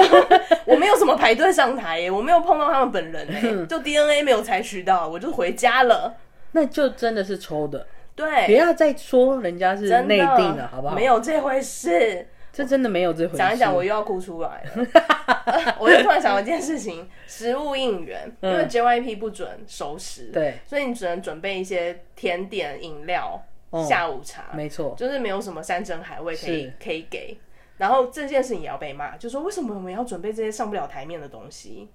[0.66, 6.16] 我没有什么排队上台耶，我没有碰到他们本人哎，就 DNA 没有采取到，我就回家了。
[6.54, 10.96] 那就真的是抽的，对，不要再说人家是内定了，好不好？
[10.96, 12.28] 没有这回事。
[12.54, 13.38] 这真的没有这回事。
[13.38, 15.76] 讲一讲，我又要哭出来了。
[15.80, 23.40] 我就突然想到一件事情：食物应援，因为 JYP 不准熟食，对，所以你只能准备一些甜点、饮料、
[23.88, 24.54] 下午茶。
[24.54, 27.38] 没错，就是没有什么山珍海味可以可以给。
[27.78, 31.88] 然后这件事情也要被骂，就说为什么我们要准备这些上不了台面的东西？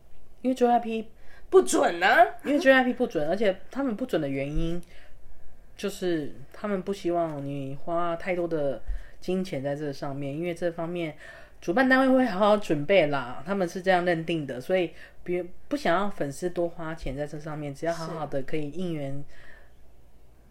[0.42, 1.06] 因为 JYP
[1.50, 2.06] 不准呢。
[2.44, 4.80] 因为 JYP 不准，而且他们不准的原因
[5.76, 8.82] 就是他们不希望你花太多的。
[9.22, 11.14] 金钱在这上面，因为这方面
[11.60, 14.90] 主办单位会好好准备啦， 他们是这样认定的，所以
[15.22, 19.22] 别不想要粉丝多花钱在这上面，只要好好的可以应援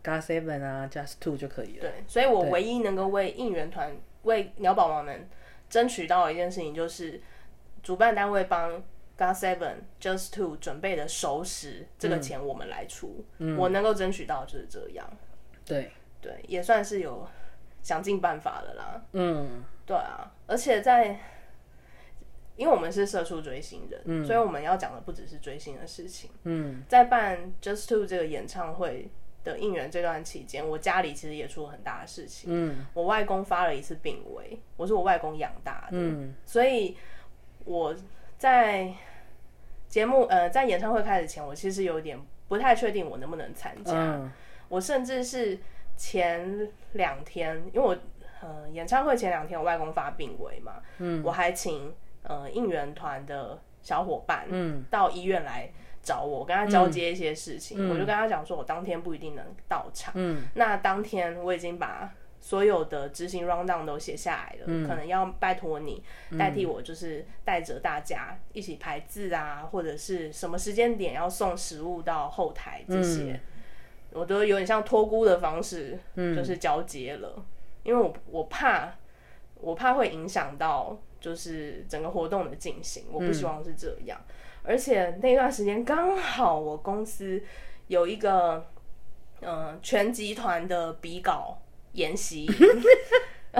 [0.04, 1.82] GOT Seven 啊，Just Two 就可以了。
[1.82, 5.30] 对，所以我唯一能够为应援团、为鸟宝宝们
[5.70, 7.22] 争取到的一件事情，就是
[7.84, 8.84] 主办单位帮
[9.18, 13.26] GOT Seven、Just Two 准备的熟食，这个钱我们来出。
[13.38, 15.10] 嗯，我能够争取到就是这样。
[15.66, 17.28] 对对，也算是有。
[17.84, 19.04] 想尽办法了啦。
[19.14, 21.20] 嗯，对啊，而且在，
[22.56, 26.30] 因为我们是社畜追星人，所以我们要讲的不只是追星的事情。
[26.44, 29.10] 嗯，在办 Just Two 这个演唱会
[29.43, 32.49] 的应援这段期间，我家里其实也出了很大的事情。
[32.51, 35.88] 嗯，我外公发了一次病危，我是我外公养大的。
[35.91, 36.97] 嗯，所以
[37.65, 37.95] 我
[38.38, 38.93] 在
[39.88, 44.32] 节目呃在演唱会开始前，我其实有点不太确定我能不能参加。
[44.69, 45.60] 我甚至是。
[45.97, 47.95] 前两天，因为我
[48.41, 55.69] 呃演唱会前两天，我外公发病危嘛，嗯，我还请呃应援团的小伙伴，嗯，到医院来
[56.02, 66.04] 找我，跟他交接一些事情，我就跟他讲说，我当天不一定能到场，嗯，那当天我已经把所有的执行 round down 都写下来了，可能要拜托你
[66.40, 73.40] 代替我，就是带着大家一起排字啊，或者是什么时间点要送食物到后台这些。
[74.14, 77.46] 我都有点像托孤的方式，就是交接了，
[77.84, 78.96] 因为我我怕，
[79.56, 84.20] 我怕会影响到就是整个活动的进行，我不希望是这样。
[84.63, 87.41] 而且那段时间刚好我公司
[87.88, 88.67] 有一个
[89.41, 91.62] 嗯全集团的比稿
[91.93, 92.50] 研习，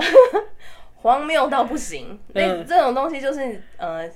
[1.02, 2.18] 荒谬到不行。
[2.34, 4.08] 那这种东西就是呃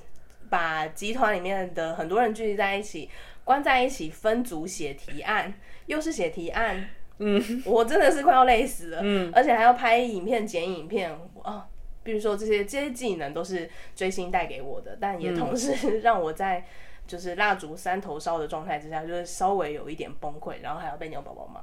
[0.49, 3.09] 把集团里面的很多人聚集在一起。
[3.43, 5.53] 关在一起分组写提案，
[5.85, 11.65] 又是写提案，嗯，我真的是快要累死了，嗯，而且还要拍影片、剪影片，啊，
[12.07, 16.63] 比如说这些这些技能都是追星带给我的，但也同时 让我在
[17.05, 21.59] 就是蜡烛三头烧的状态之下，就是稍微有一点崩溃，然后还要被牛宝宝骂。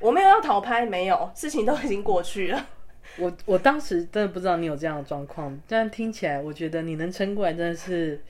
[0.00, 2.66] 我没有要逃拍，没有，事情都已经过去了。
[3.18, 8.20] 我我当时真的不知道你有这样的状况，但听起来我觉得你能撑过来，真的是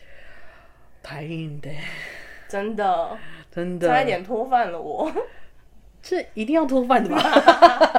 [1.03, 1.71] 太硬的。
[2.47, 3.17] 真的，
[3.51, 4.79] 真的差一点脱饭了。
[4.79, 5.11] 我
[6.03, 7.98] 这一定要脱饭的吧？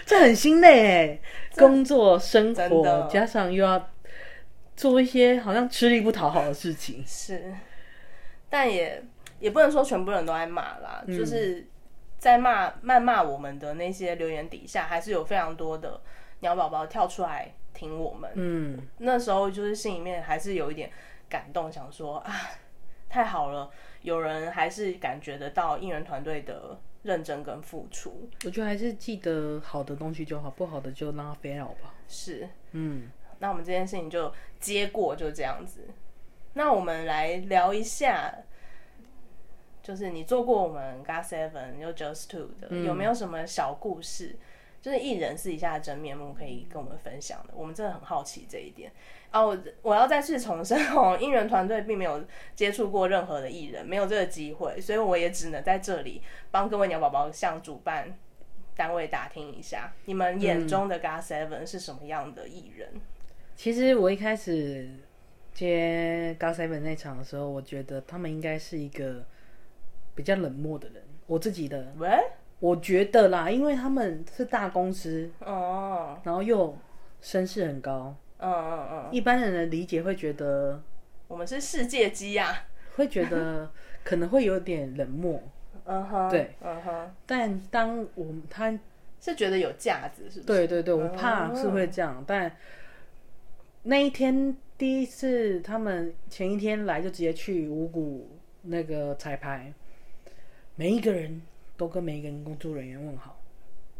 [0.06, 1.20] 这很心累哎，
[1.56, 3.90] 工作生活加上又要
[4.76, 7.04] 做一些好像吃力不讨好的事情。
[7.06, 7.54] 是，
[8.48, 9.02] 但也
[9.38, 11.66] 也不能说全部人都爱骂啦，就是
[12.18, 16.00] 在骂谩骂我们的那些留言底下，还是有非常多的
[16.40, 18.30] 鸟宝宝跳出来挺我们。
[18.34, 20.90] 嗯，那时候就是心里面还是有一点
[21.28, 22.32] 感动，想说啊。
[23.12, 23.68] 太好了，
[24.02, 28.28] 有人还是感觉得到应援团队的认真跟付出。
[28.44, 31.94] 我觉得还是记得好的东西就好，不好的就让它飞了吧。
[32.08, 35.88] 是，嗯，那我们这件事情就接过，就这样子。
[36.54, 38.34] 那我们来聊一下，
[39.82, 44.36] 就是你做过我们 GOT Seven 又 Just Two 的，有没有什么小故事？
[44.80, 48.90] 就是艺人私底下的真面目可以跟我们分享的，我们真的很好奇这一点。
[49.32, 52.24] 哦，我我要再次重申哦，应援团队并没有
[52.56, 58.18] 接触过任何的艺人，没有这个机会，所以我也只能在这里帮各位鸟宝宝向主办
[58.74, 62.88] 单位打听一下，你们眼中的 GOT Seven 是什么样的艺人？
[63.54, 64.88] 其实我一开始
[65.52, 69.24] 接 GOT Seven 那场的时候，我觉得他们应该是一个
[70.14, 72.08] 比较冷漠的人，我自己的，喂，
[72.60, 76.76] 我觉得啦，因为他们是大公司哦，然后又
[77.20, 78.14] 声势很高。
[78.38, 80.80] 嗯嗯嗯，一般人的理解会觉得
[81.28, 82.64] 我们是世界机呀，
[82.96, 83.70] 会觉得
[84.04, 85.42] 可能会有点冷漠。
[85.84, 87.14] 嗯哼，对，嗯哼。
[87.26, 88.78] 但当我他
[89.20, 90.46] 是觉得有价值，是不是？
[90.46, 92.22] 对对对，我怕是会这样。
[92.26, 92.54] 但
[93.82, 98.28] 那一天第一次，他们前一天来就直接去五谷
[98.62, 99.72] 那个彩排，
[100.76, 101.42] 每一个人
[101.80, 103.38] 都跟每一个人工作人员问好。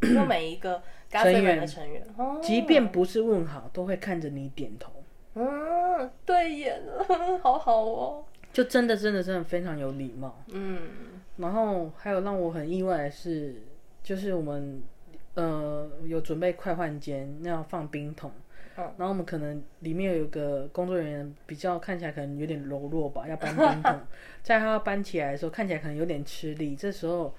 [0.01, 2.03] 就每一个 成员的成员，
[2.41, 4.91] 即便不是问好，都会看着你点头。
[5.33, 6.79] 嗯，对眼，
[7.41, 8.23] 好好哦。
[8.53, 10.43] 就真的真的真的非常有礼貌。
[10.51, 10.79] 嗯。
[11.37, 13.61] 然后还有让我很意外的是，
[14.03, 14.81] 就是我们
[15.35, 18.31] 呃有准备快换间，那要放冰桶。
[18.77, 18.83] 嗯。
[18.97, 23.99] 然后我们可能里面有一个工作人员比较看起来可能有点柔弱吧，要搬冰桶，
[24.41, 27.33] 在他搬起来的时候看起来可能有点吃力，这时候。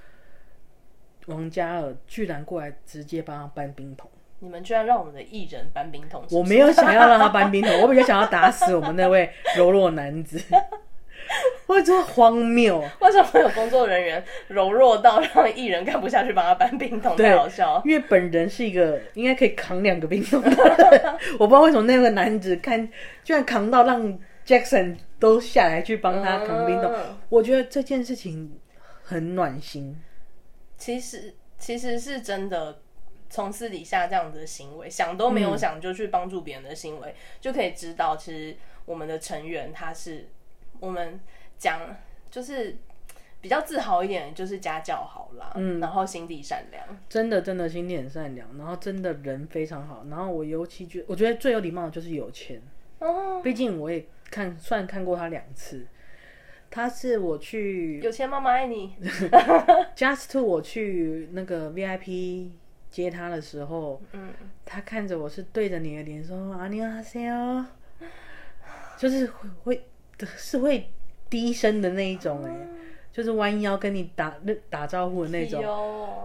[1.26, 6.24] 王嘉尔居然过来直接帮他搬冰桶，你们居然让我们的艺人搬冰桶？
[6.30, 10.40] 我没有想要让他搬冰桶， 我比较想要打死我们那位柔弱男子。
[11.66, 17.16] 我觉得荒谬，为什么有工作人员柔弱到让艺人看不下去帮他搬冰桶？
[17.16, 17.80] 太好笑。
[17.84, 22.86] 因为本人是一个应该可以扛两个冰桶的人， 我不知道为什么那个男子看
[23.22, 26.92] 居然扛到让 Jackson 都下来去帮他扛冰桶。
[27.28, 28.58] 我觉得这件事情
[29.04, 29.96] 很暖心。
[30.82, 32.82] 其实其实是真的，
[33.30, 40.26] 从私底下这样的行为，想都没有想就去帮助别人的行为，就可以知道，其实我们的成员他是
[40.80, 41.20] 我们
[41.56, 41.96] 讲
[42.28, 42.76] 就是
[43.40, 52.60] 比较自豪一点，就是家教好啦，嗯，然后心地善良，真的真的心地很善良，然后真的人非常好，然后我尤其觉我觉得最有礼貌的就是有钱
[52.98, 55.86] 哦，毕竟我也看算看过他两次。
[56.74, 58.96] 他是我去有钱妈妈爱你。
[59.94, 62.48] Just to 我去那个 VIP
[62.88, 64.32] 接他的时候，嗯，
[64.64, 67.66] 他看着我是对着你的脸说啊，你好，谁哦，
[68.96, 69.84] 就是会会
[70.34, 70.90] 是会
[71.28, 72.56] 低声的那一种哎，
[73.12, 74.34] 就是弯腰跟你打
[74.70, 75.62] 打招呼的那种。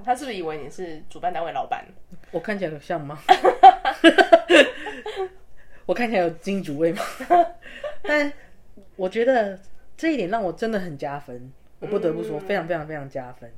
[0.06, 1.84] 他是不是以为你是主办单位老板？
[2.32, 3.20] 我看起来有像吗？
[5.86, 7.02] 我看起来有金主位吗？
[8.04, 8.32] 但
[8.96, 9.60] 我觉得。
[9.98, 13.52] 这一点让我真的很加分，我不得不说，非常非常非常加分。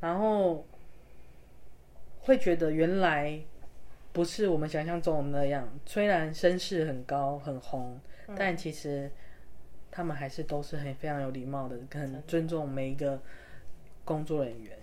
[0.00, 0.66] 然后
[2.22, 3.40] 会觉得原来
[4.12, 8.00] 不是我们想象中的那样，虽然声势很高很红，
[8.36, 9.08] 但其实
[9.92, 13.22] 他们还是都是很非常有礼貌的，很尊重每一个
[14.04, 14.76] 工作人员。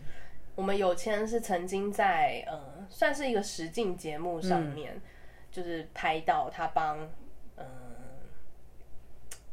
[0.56, 5.00] 我们有钱是曾经在呃，算是一个实境节目上面，
[5.52, 7.10] 就是拍到他帮嗯。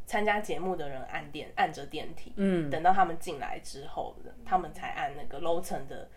[0.09, 6.09] 参加节目的人按电按着电梯，嗯，等到他们进来之后，他们才按那个楼层的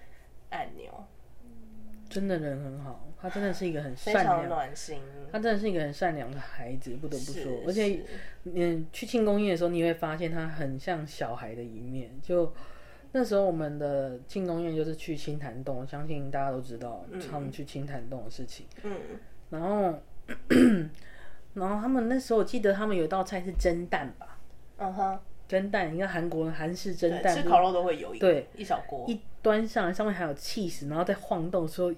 [0.49, 0.89] 按钮。
[2.07, 5.01] 真的人很好，他真的是一个很善良，暖心。
[5.29, 7.63] 他真的是一个很善良的孩子，不得不说。
[7.67, 8.05] 而且是
[8.45, 12.09] 嗯，去庆功宴的时候，你会发现他很像小孩的一面。
[12.21, 12.53] 就
[13.11, 18.65] 那时候我们的庆功宴就是去青潭洞，我相信大家都知道他们去青潭洞的事情。
[18.83, 18.93] 嗯，
[19.49, 20.01] 然后，
[21.53, 24.37] 然后他们那时候我记得他们有一道菜是蒸蛋吧，
[24.77, 29.03] 嗯哼，蒸蛋，你看韩国韩式蒸，蛋，吃烤肉都会有一对一小锅。
[29.07, 31.93] 一端上来，上面还有 cheese，然后在晃动的时候，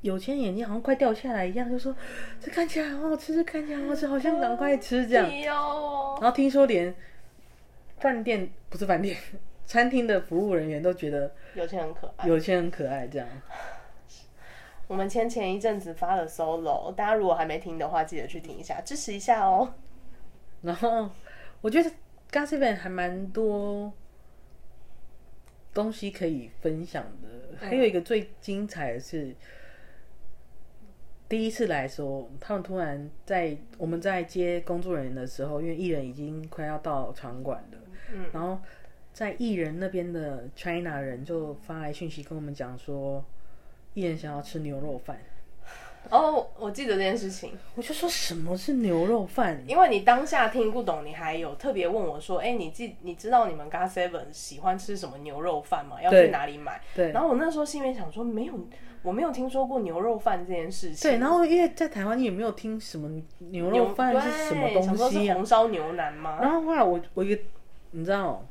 [0.00, 1.94] 有钱眼睛好像快掉下来一样，就说
[2.40, 5.30] 这看起来好好吃，这看起来好好吃，好像赶快吃这样。
[6.20, 6.94] 然后听说连
[7.98, 9.16] 饭店不是饭店，
[9.64, 12.26] 餐厅的服务人员都觉得有钱很可爱。
[12.26, 13.28] 有钱很可爱这样。
[14.86, 19.74] 我们前前一阵子发了 solo，大家如果还没听的话，记得去听一下，支持一下哦。
[20.62, 21.10] 然后
[21.60, 21.90] 我觉得
[22.30, 23.92] Gossip 还蛮多
[25.74, 29.34] 东西可以分享的，还有一个最精彩的是。
[31.28, 37.78] 第一次来的时候，他们突然在我们在接工作人员的时候，因为艺人已经快要到场馆了，
[38.14, 38.60] 嗯然后
[39.12, 43.24] 在艺人那边的 China 人就发来讯息跟我们讲说，
[43.96, 45.16] 艺人想要吃牛肉饭，
[46.10, 49.64] 哦，我记得这件事情，我就说什么是牛肉饭？
[49.66, 55.96] 因为你当下听不懂，你还有特别问我说：“哎、你记你知道你们 GOT Seven 喜欢吃什么牛肉饭吗？
[56.02, 58.52] 要去哪里买？”对然后我那时候心里面想说：“没有，
[59.02, 66.38] 我没有听说过牛肉饭这件事情。”对，然后因为在台湾你也没有听什么牛肉饭是什么对想说是东西啊，红烧牛腩吗？
[66.42, 67.42] 然后后来我我一个
[67.92, 68.46] 你知道，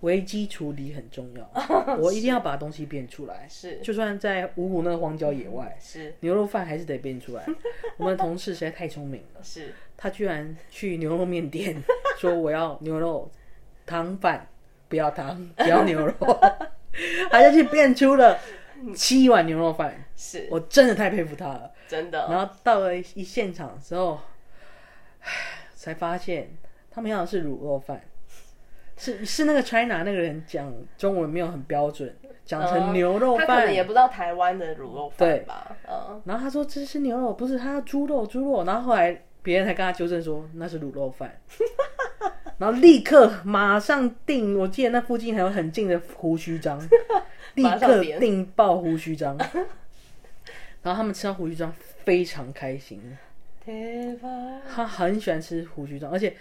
[0.00, 1.50] 危机处理很重要，
[1.98, 7.44] 我一定要把东西变出来，是就算在五谷那个荒郊野外，是牛肉饭还是得变出来。
[7.98, 11.76] 我们的同事实在太聪明了，是，他居然去牛肉面店
[12.18, 13.30] 说我要牛肉
[13.84, 14.46] 汤饭，
[14.88, 16.14] 不要汤，不要牛肉，
[17.30, 18.38] 他就去变出了
[18.94, 20.04] 七碗牛肉饭。
[20.14, 21.72] 是我真的太佩服他了。
[21.88, 22.28] 真的。
[22.28, 24.20] 然后到了一现场之后，
[25.74, 26.56] 才发现
[26.90, 28.02] 他们要的是卤肉饭，
[28.98, 33.74] 是是那个 China 那个人讲中文没有很标准，讲成牛肉他可能饭。
[33.74, 35.76] 也不知道台湾的卤肉饭吧？
[35.88, 38.64] 嗯，然后他说这是牛肉，不是他要猪肉猪肉。
[38.64, 41.40] 然后后来别人才跟他纠正说那是卤肉饭，
[42.58, 46.78] 然后立刻马上订，我记得那附近还有很近的胡须章，
[47.54, 49.38] 立刻订爆胡须章。
[50.82, 51.72] 然后他们吃到胡须章
[52.04, 53.16] 非常开心，
[54.74, 56.34] 他很喜欢吃胡须章，而且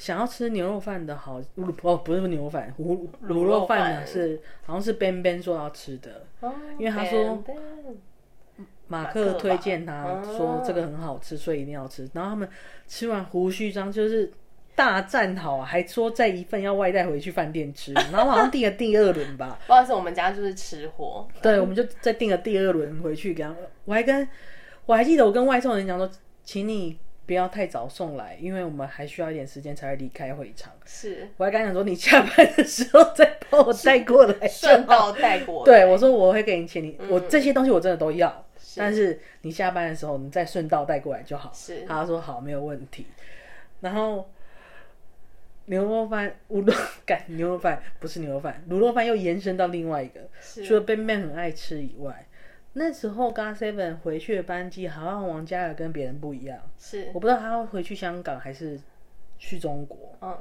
[0.00, 6.24] 想要吃牛肉饭的好，卤哦不是牛肉饭，卤卤肉饭呢是好像是 Ben Ben 说要吃的，
[6.78, 7.44] 因为他说
[8.88, 12.08] 马克推荐他说这个很好吃，所以一定要吃。
[12.14, 12.48] 然后他们
[12.88, 14.32] 吃完胡须章就是
[14.74, 21.28] 大战好啊，还说再一份要外带回去饭店吃，然后好像订了第二轮吧， 不好意思，我们家就是吃货。
[21.42, 23.58] 对，我们就再订了第二轮回去给他们。
[23.84, 24.26] 我还跟
[24.86, 26.10] 我还记得我跟外送人讲说，
[26.42, 26.98] 请你
[27.30, 30.72] 不要太早送来，因为我们还需要一点时间才会离开会场。
[30.84, 34.82] 是我还跟他讲说，你下班的时候再帮我带过来顺。
[34.84, 35.64] 道带过来。
[35.64, 41.52] 对，我说我会给你钱，你、我嗯这些东西我真的都要，但是你下班的时候你再顺道带过来就好。
[41.54, 43.06] 是他说好，没有问题。
[43.78, 44.28] 然后
[45.66, 46.74] 牛肉饭、乌肉
[47.06, 50.20] 干牛肉饭不是牛肉饭，卤肉饭又延伸到另外一个，
[50.66, 52.26] 除了 Ben Ben 很爱吃以外，
[52.74, 58.80] 那时候 God Seven 回去的班机好像王嘉尔跟别人不一样，是我不知道他会回去香港还是
[59.38, 60.16] 去中国。
[60.20, 60.36] 嗯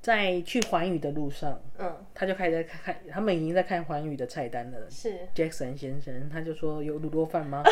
[0.00, 4.78] 在去环宇的路上，嗯他就开始在看看，他们已经在看环宇的菜单了。
[4.88, 7.62] 是 Jackson 先生，他就说有卤肉饭吗？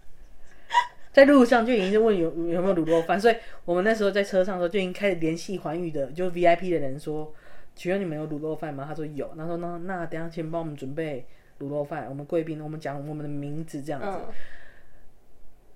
[1.12, 7.32] 在路上就已经问有有没有卤肉饭，所以我们那时候在车上的时候就已经开始联系环宇的，就 VIP 的人说，
[7.74, 8.84] 请问你们有卤肉饭吗？
[8.86, 11.24] 他说有，他说那那等一下先帮我们准备
[11.60, 14.34] 卤肉饭，我们贵宾我们讲我们的名字这样子，嗯。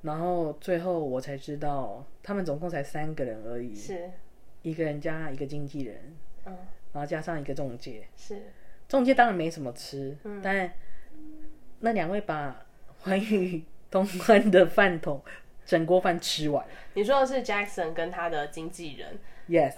[0.03, 4.11] 然后最后我才知道他们总共才三个人而已，是。
[4.63, 6.17] 一个人加一个经纪人，
[6.47, 6.57] 嗯。
[6.93, 8.43] 然后加上一个中介，是。
[8.89, 10.41] 中介当然没什么吃，嗯。
[10.43, 10.73] 但
[11.81, 12.65] 那两位把
[13.01, 15.23] 环宇东关的饭桶
[15.67, 16.65] 整锅饭吃完。
[16.95, 19.19] 你说的是 Jackson 跟他的经纪人
[19.49, 19.75] ，Yes，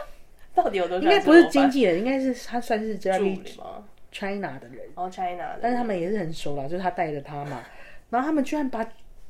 [0.54, 3.88] 到底有多喜应该不是经纪人，应该是他算是助 JB 理吗？
[4.12, 7.62] China 的人，哦，China，但是他们也是很熟啦，就是他带着他嘛，
[8.10, 8.86] 然后他们居然把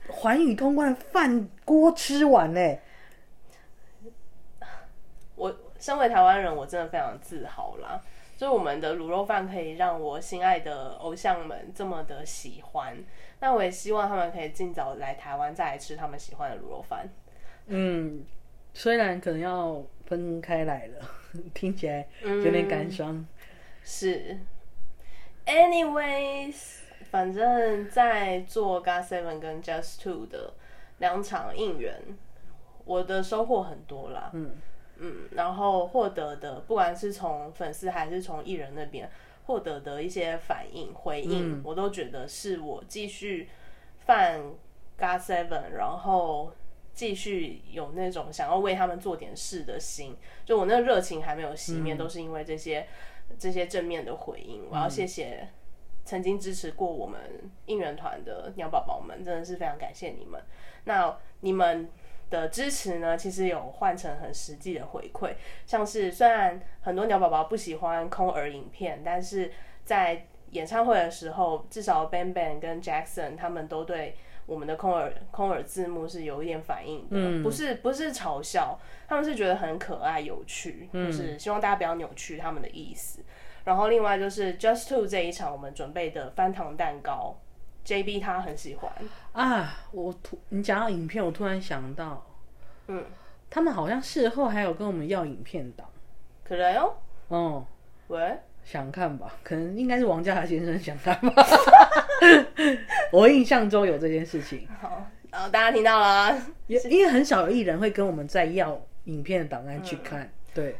[0.08, 2.78] 环宇通关的饭锅吃完呢、
[5.36, 8.00] 我身为台湾人，我真的非常自豪啦。
[8.36, 12.96] 就是我们的卤肉饭可以让我心爱的偶像们这么的喜欢，
[13.38, 17.06] 那我也希望他们可以尽早来台湾再来吃他们喜欢的卤肉饭。
[17.66, 18.24] 嗯，
[18.72, 21.10] 虽然可能要分开来了，
[21.52, 23.26] 听起来有点感伤。
[23.84, 24.38] 是
[25.46, 26.80] ，anyways，
[27.10, 30.54] 反正在做 God Seven 跟 Just Two 的
[30.98, 31.94] 两场应援，
[32.84, 34.30] 我的收获很多啦。
[34.32, 34.52] 嗯
[35.02, 39.10] 嗯，然后获得的，不管是从粉丝还是从艺人那边
[39.46, 43.48] 获得的一些反应回应，我都觉得是我继续
[44.04, 44.42] 犯
[44.98, 46.52] God Seven，然后
[46.92, 50.14] 继续有那种想要为他们做点事的心。
[50.44, 52.86] 就我那个热情还没有熄灭，都是因为这些
[53.38, 54.62] 这些正面的回应。
[54.70, 55.48] 我要谢谢。
[56.02, 57.20] 曾经支持过我们
[57.66, 60.42] 应援团的鸟宝宝们，真的是非常感谢你们。
[60.84, 61.88] 那你们
[62.30, 65.34] 的支持呢，其实有换成很实际的回馈，
[65.66, 69.52] 像是虽然很多鸟宝宝不喜欢空耳影片，但是
[69.84, 74.16] 在演唱会的时候，至少 Ban Ban 跟 Jackson 他们都对
[74.50, 78.76] 我们的空耳空耳字幕是有一点反应的，不是不是嘲笑，
[79.06, 83.20] 他们是觉得很可爱有趣，就是希望大家不要扭曲他们的意思。
[83.62, 87.36] 然后另外就是 Just Two 这一场我们准备的翻糖蛋糕
[87.86, 88.90] ，JB 他很喜欢
[89.30, 89.86] 啊。
[89.92, 92.26] 我突你讲到影片，我突然想到，
[92.88, 93.04] 嗯，
[93.48, 95.86] 他们好像事后还有跟我们要影片档，
[96.42, 96.96] 可能哦。
[97.28, 97.64] 哦，
[98.08, 99.32] 喂，想看吧？
[99.44, 101.40] 可能应该是王嘉尔先生想看吧。
[103.12, 104.68] 我印象中有这件事情。
[104.80, 110.32] 好，然后大家听到了，因因为很少有艺人会跟我们再要影片的档案去看。
[110.54, 110.76] 对，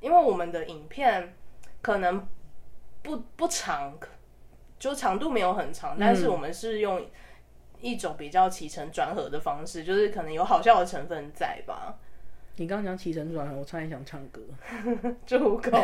[0.00, 1.34] 因为我们的影片。
[1.82, 2.28] 可能
[3.00, 3.98] 不不长，
[4.78, 7.02] 就长度没有很长，但是我们是用
[7.80, 11.96] 一种比较起承转合的方式，就是可能有好笑的成分在吧。
[12.56, 14.42] 你刚刚讲起承转合，我差点想唱歌，
[15.24, 15.82] 住口，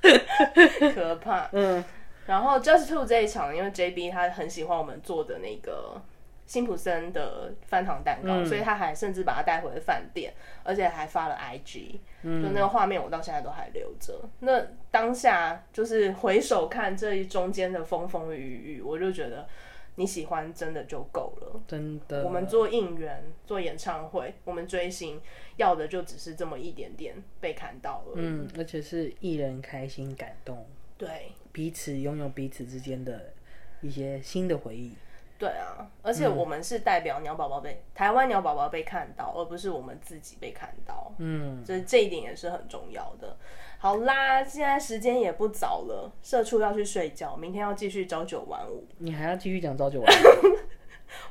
[0.94, 1.50] 可怕。
[1.52, 1.84] 嗯，
[2.26, 6.00] 然后 Just Two 这一场，因为 JB 他很喜欢我们做的那个。
[6.46, 10.30] 辛普森的翻糖蛋糕，所以他还甚至把它带回了饭店，
[10.62, 14.20] 而且还发了 IG，就那个画面我到现在都还留着。
[14.40, 14.60] 那
[14.90, 19.48] 当下就是回首看这一中间的风风雨雨，我就觉得
[19.94, 22.22] 你喜欢真的就够了，真的。
[22.24, 25.18] 我们做应援、做演唱会，我们追星
[25.56, 30.66] 要的就只是这么一点点被看到了，嗯，而且是艺人开心感动，
[30.96, 33.32] 对，彼此拥有彼此之间的
[33.80, 34.94] 一些新的回忆。
[35.36, 41.12] 对啊，而且我们是代表鸟宝宝被台湾鸟宝宝被看到，而不是我们自己被看到。
[41.18, 43.36] 嗯，这这一点也是很重要的。
[43.78, 48.86] 好啦，现在时间也不早了，社畜要去睡觉，明天要继续朝九晚五。
[48.98, 50.58] 你还要继续讲朝九晚五？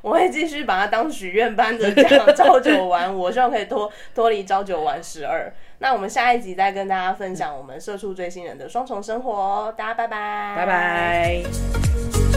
[0.00, 5.52] 我会继续把它当许愿般的讲朝九晚五，我希望可以脱脱离朝九晚十二。
[5.78, 9.74] 那我们下一集再跟大家分享我们社畜追星人的双重生活哦。
[9.76, 12.33] 大家拜拜，拜拜。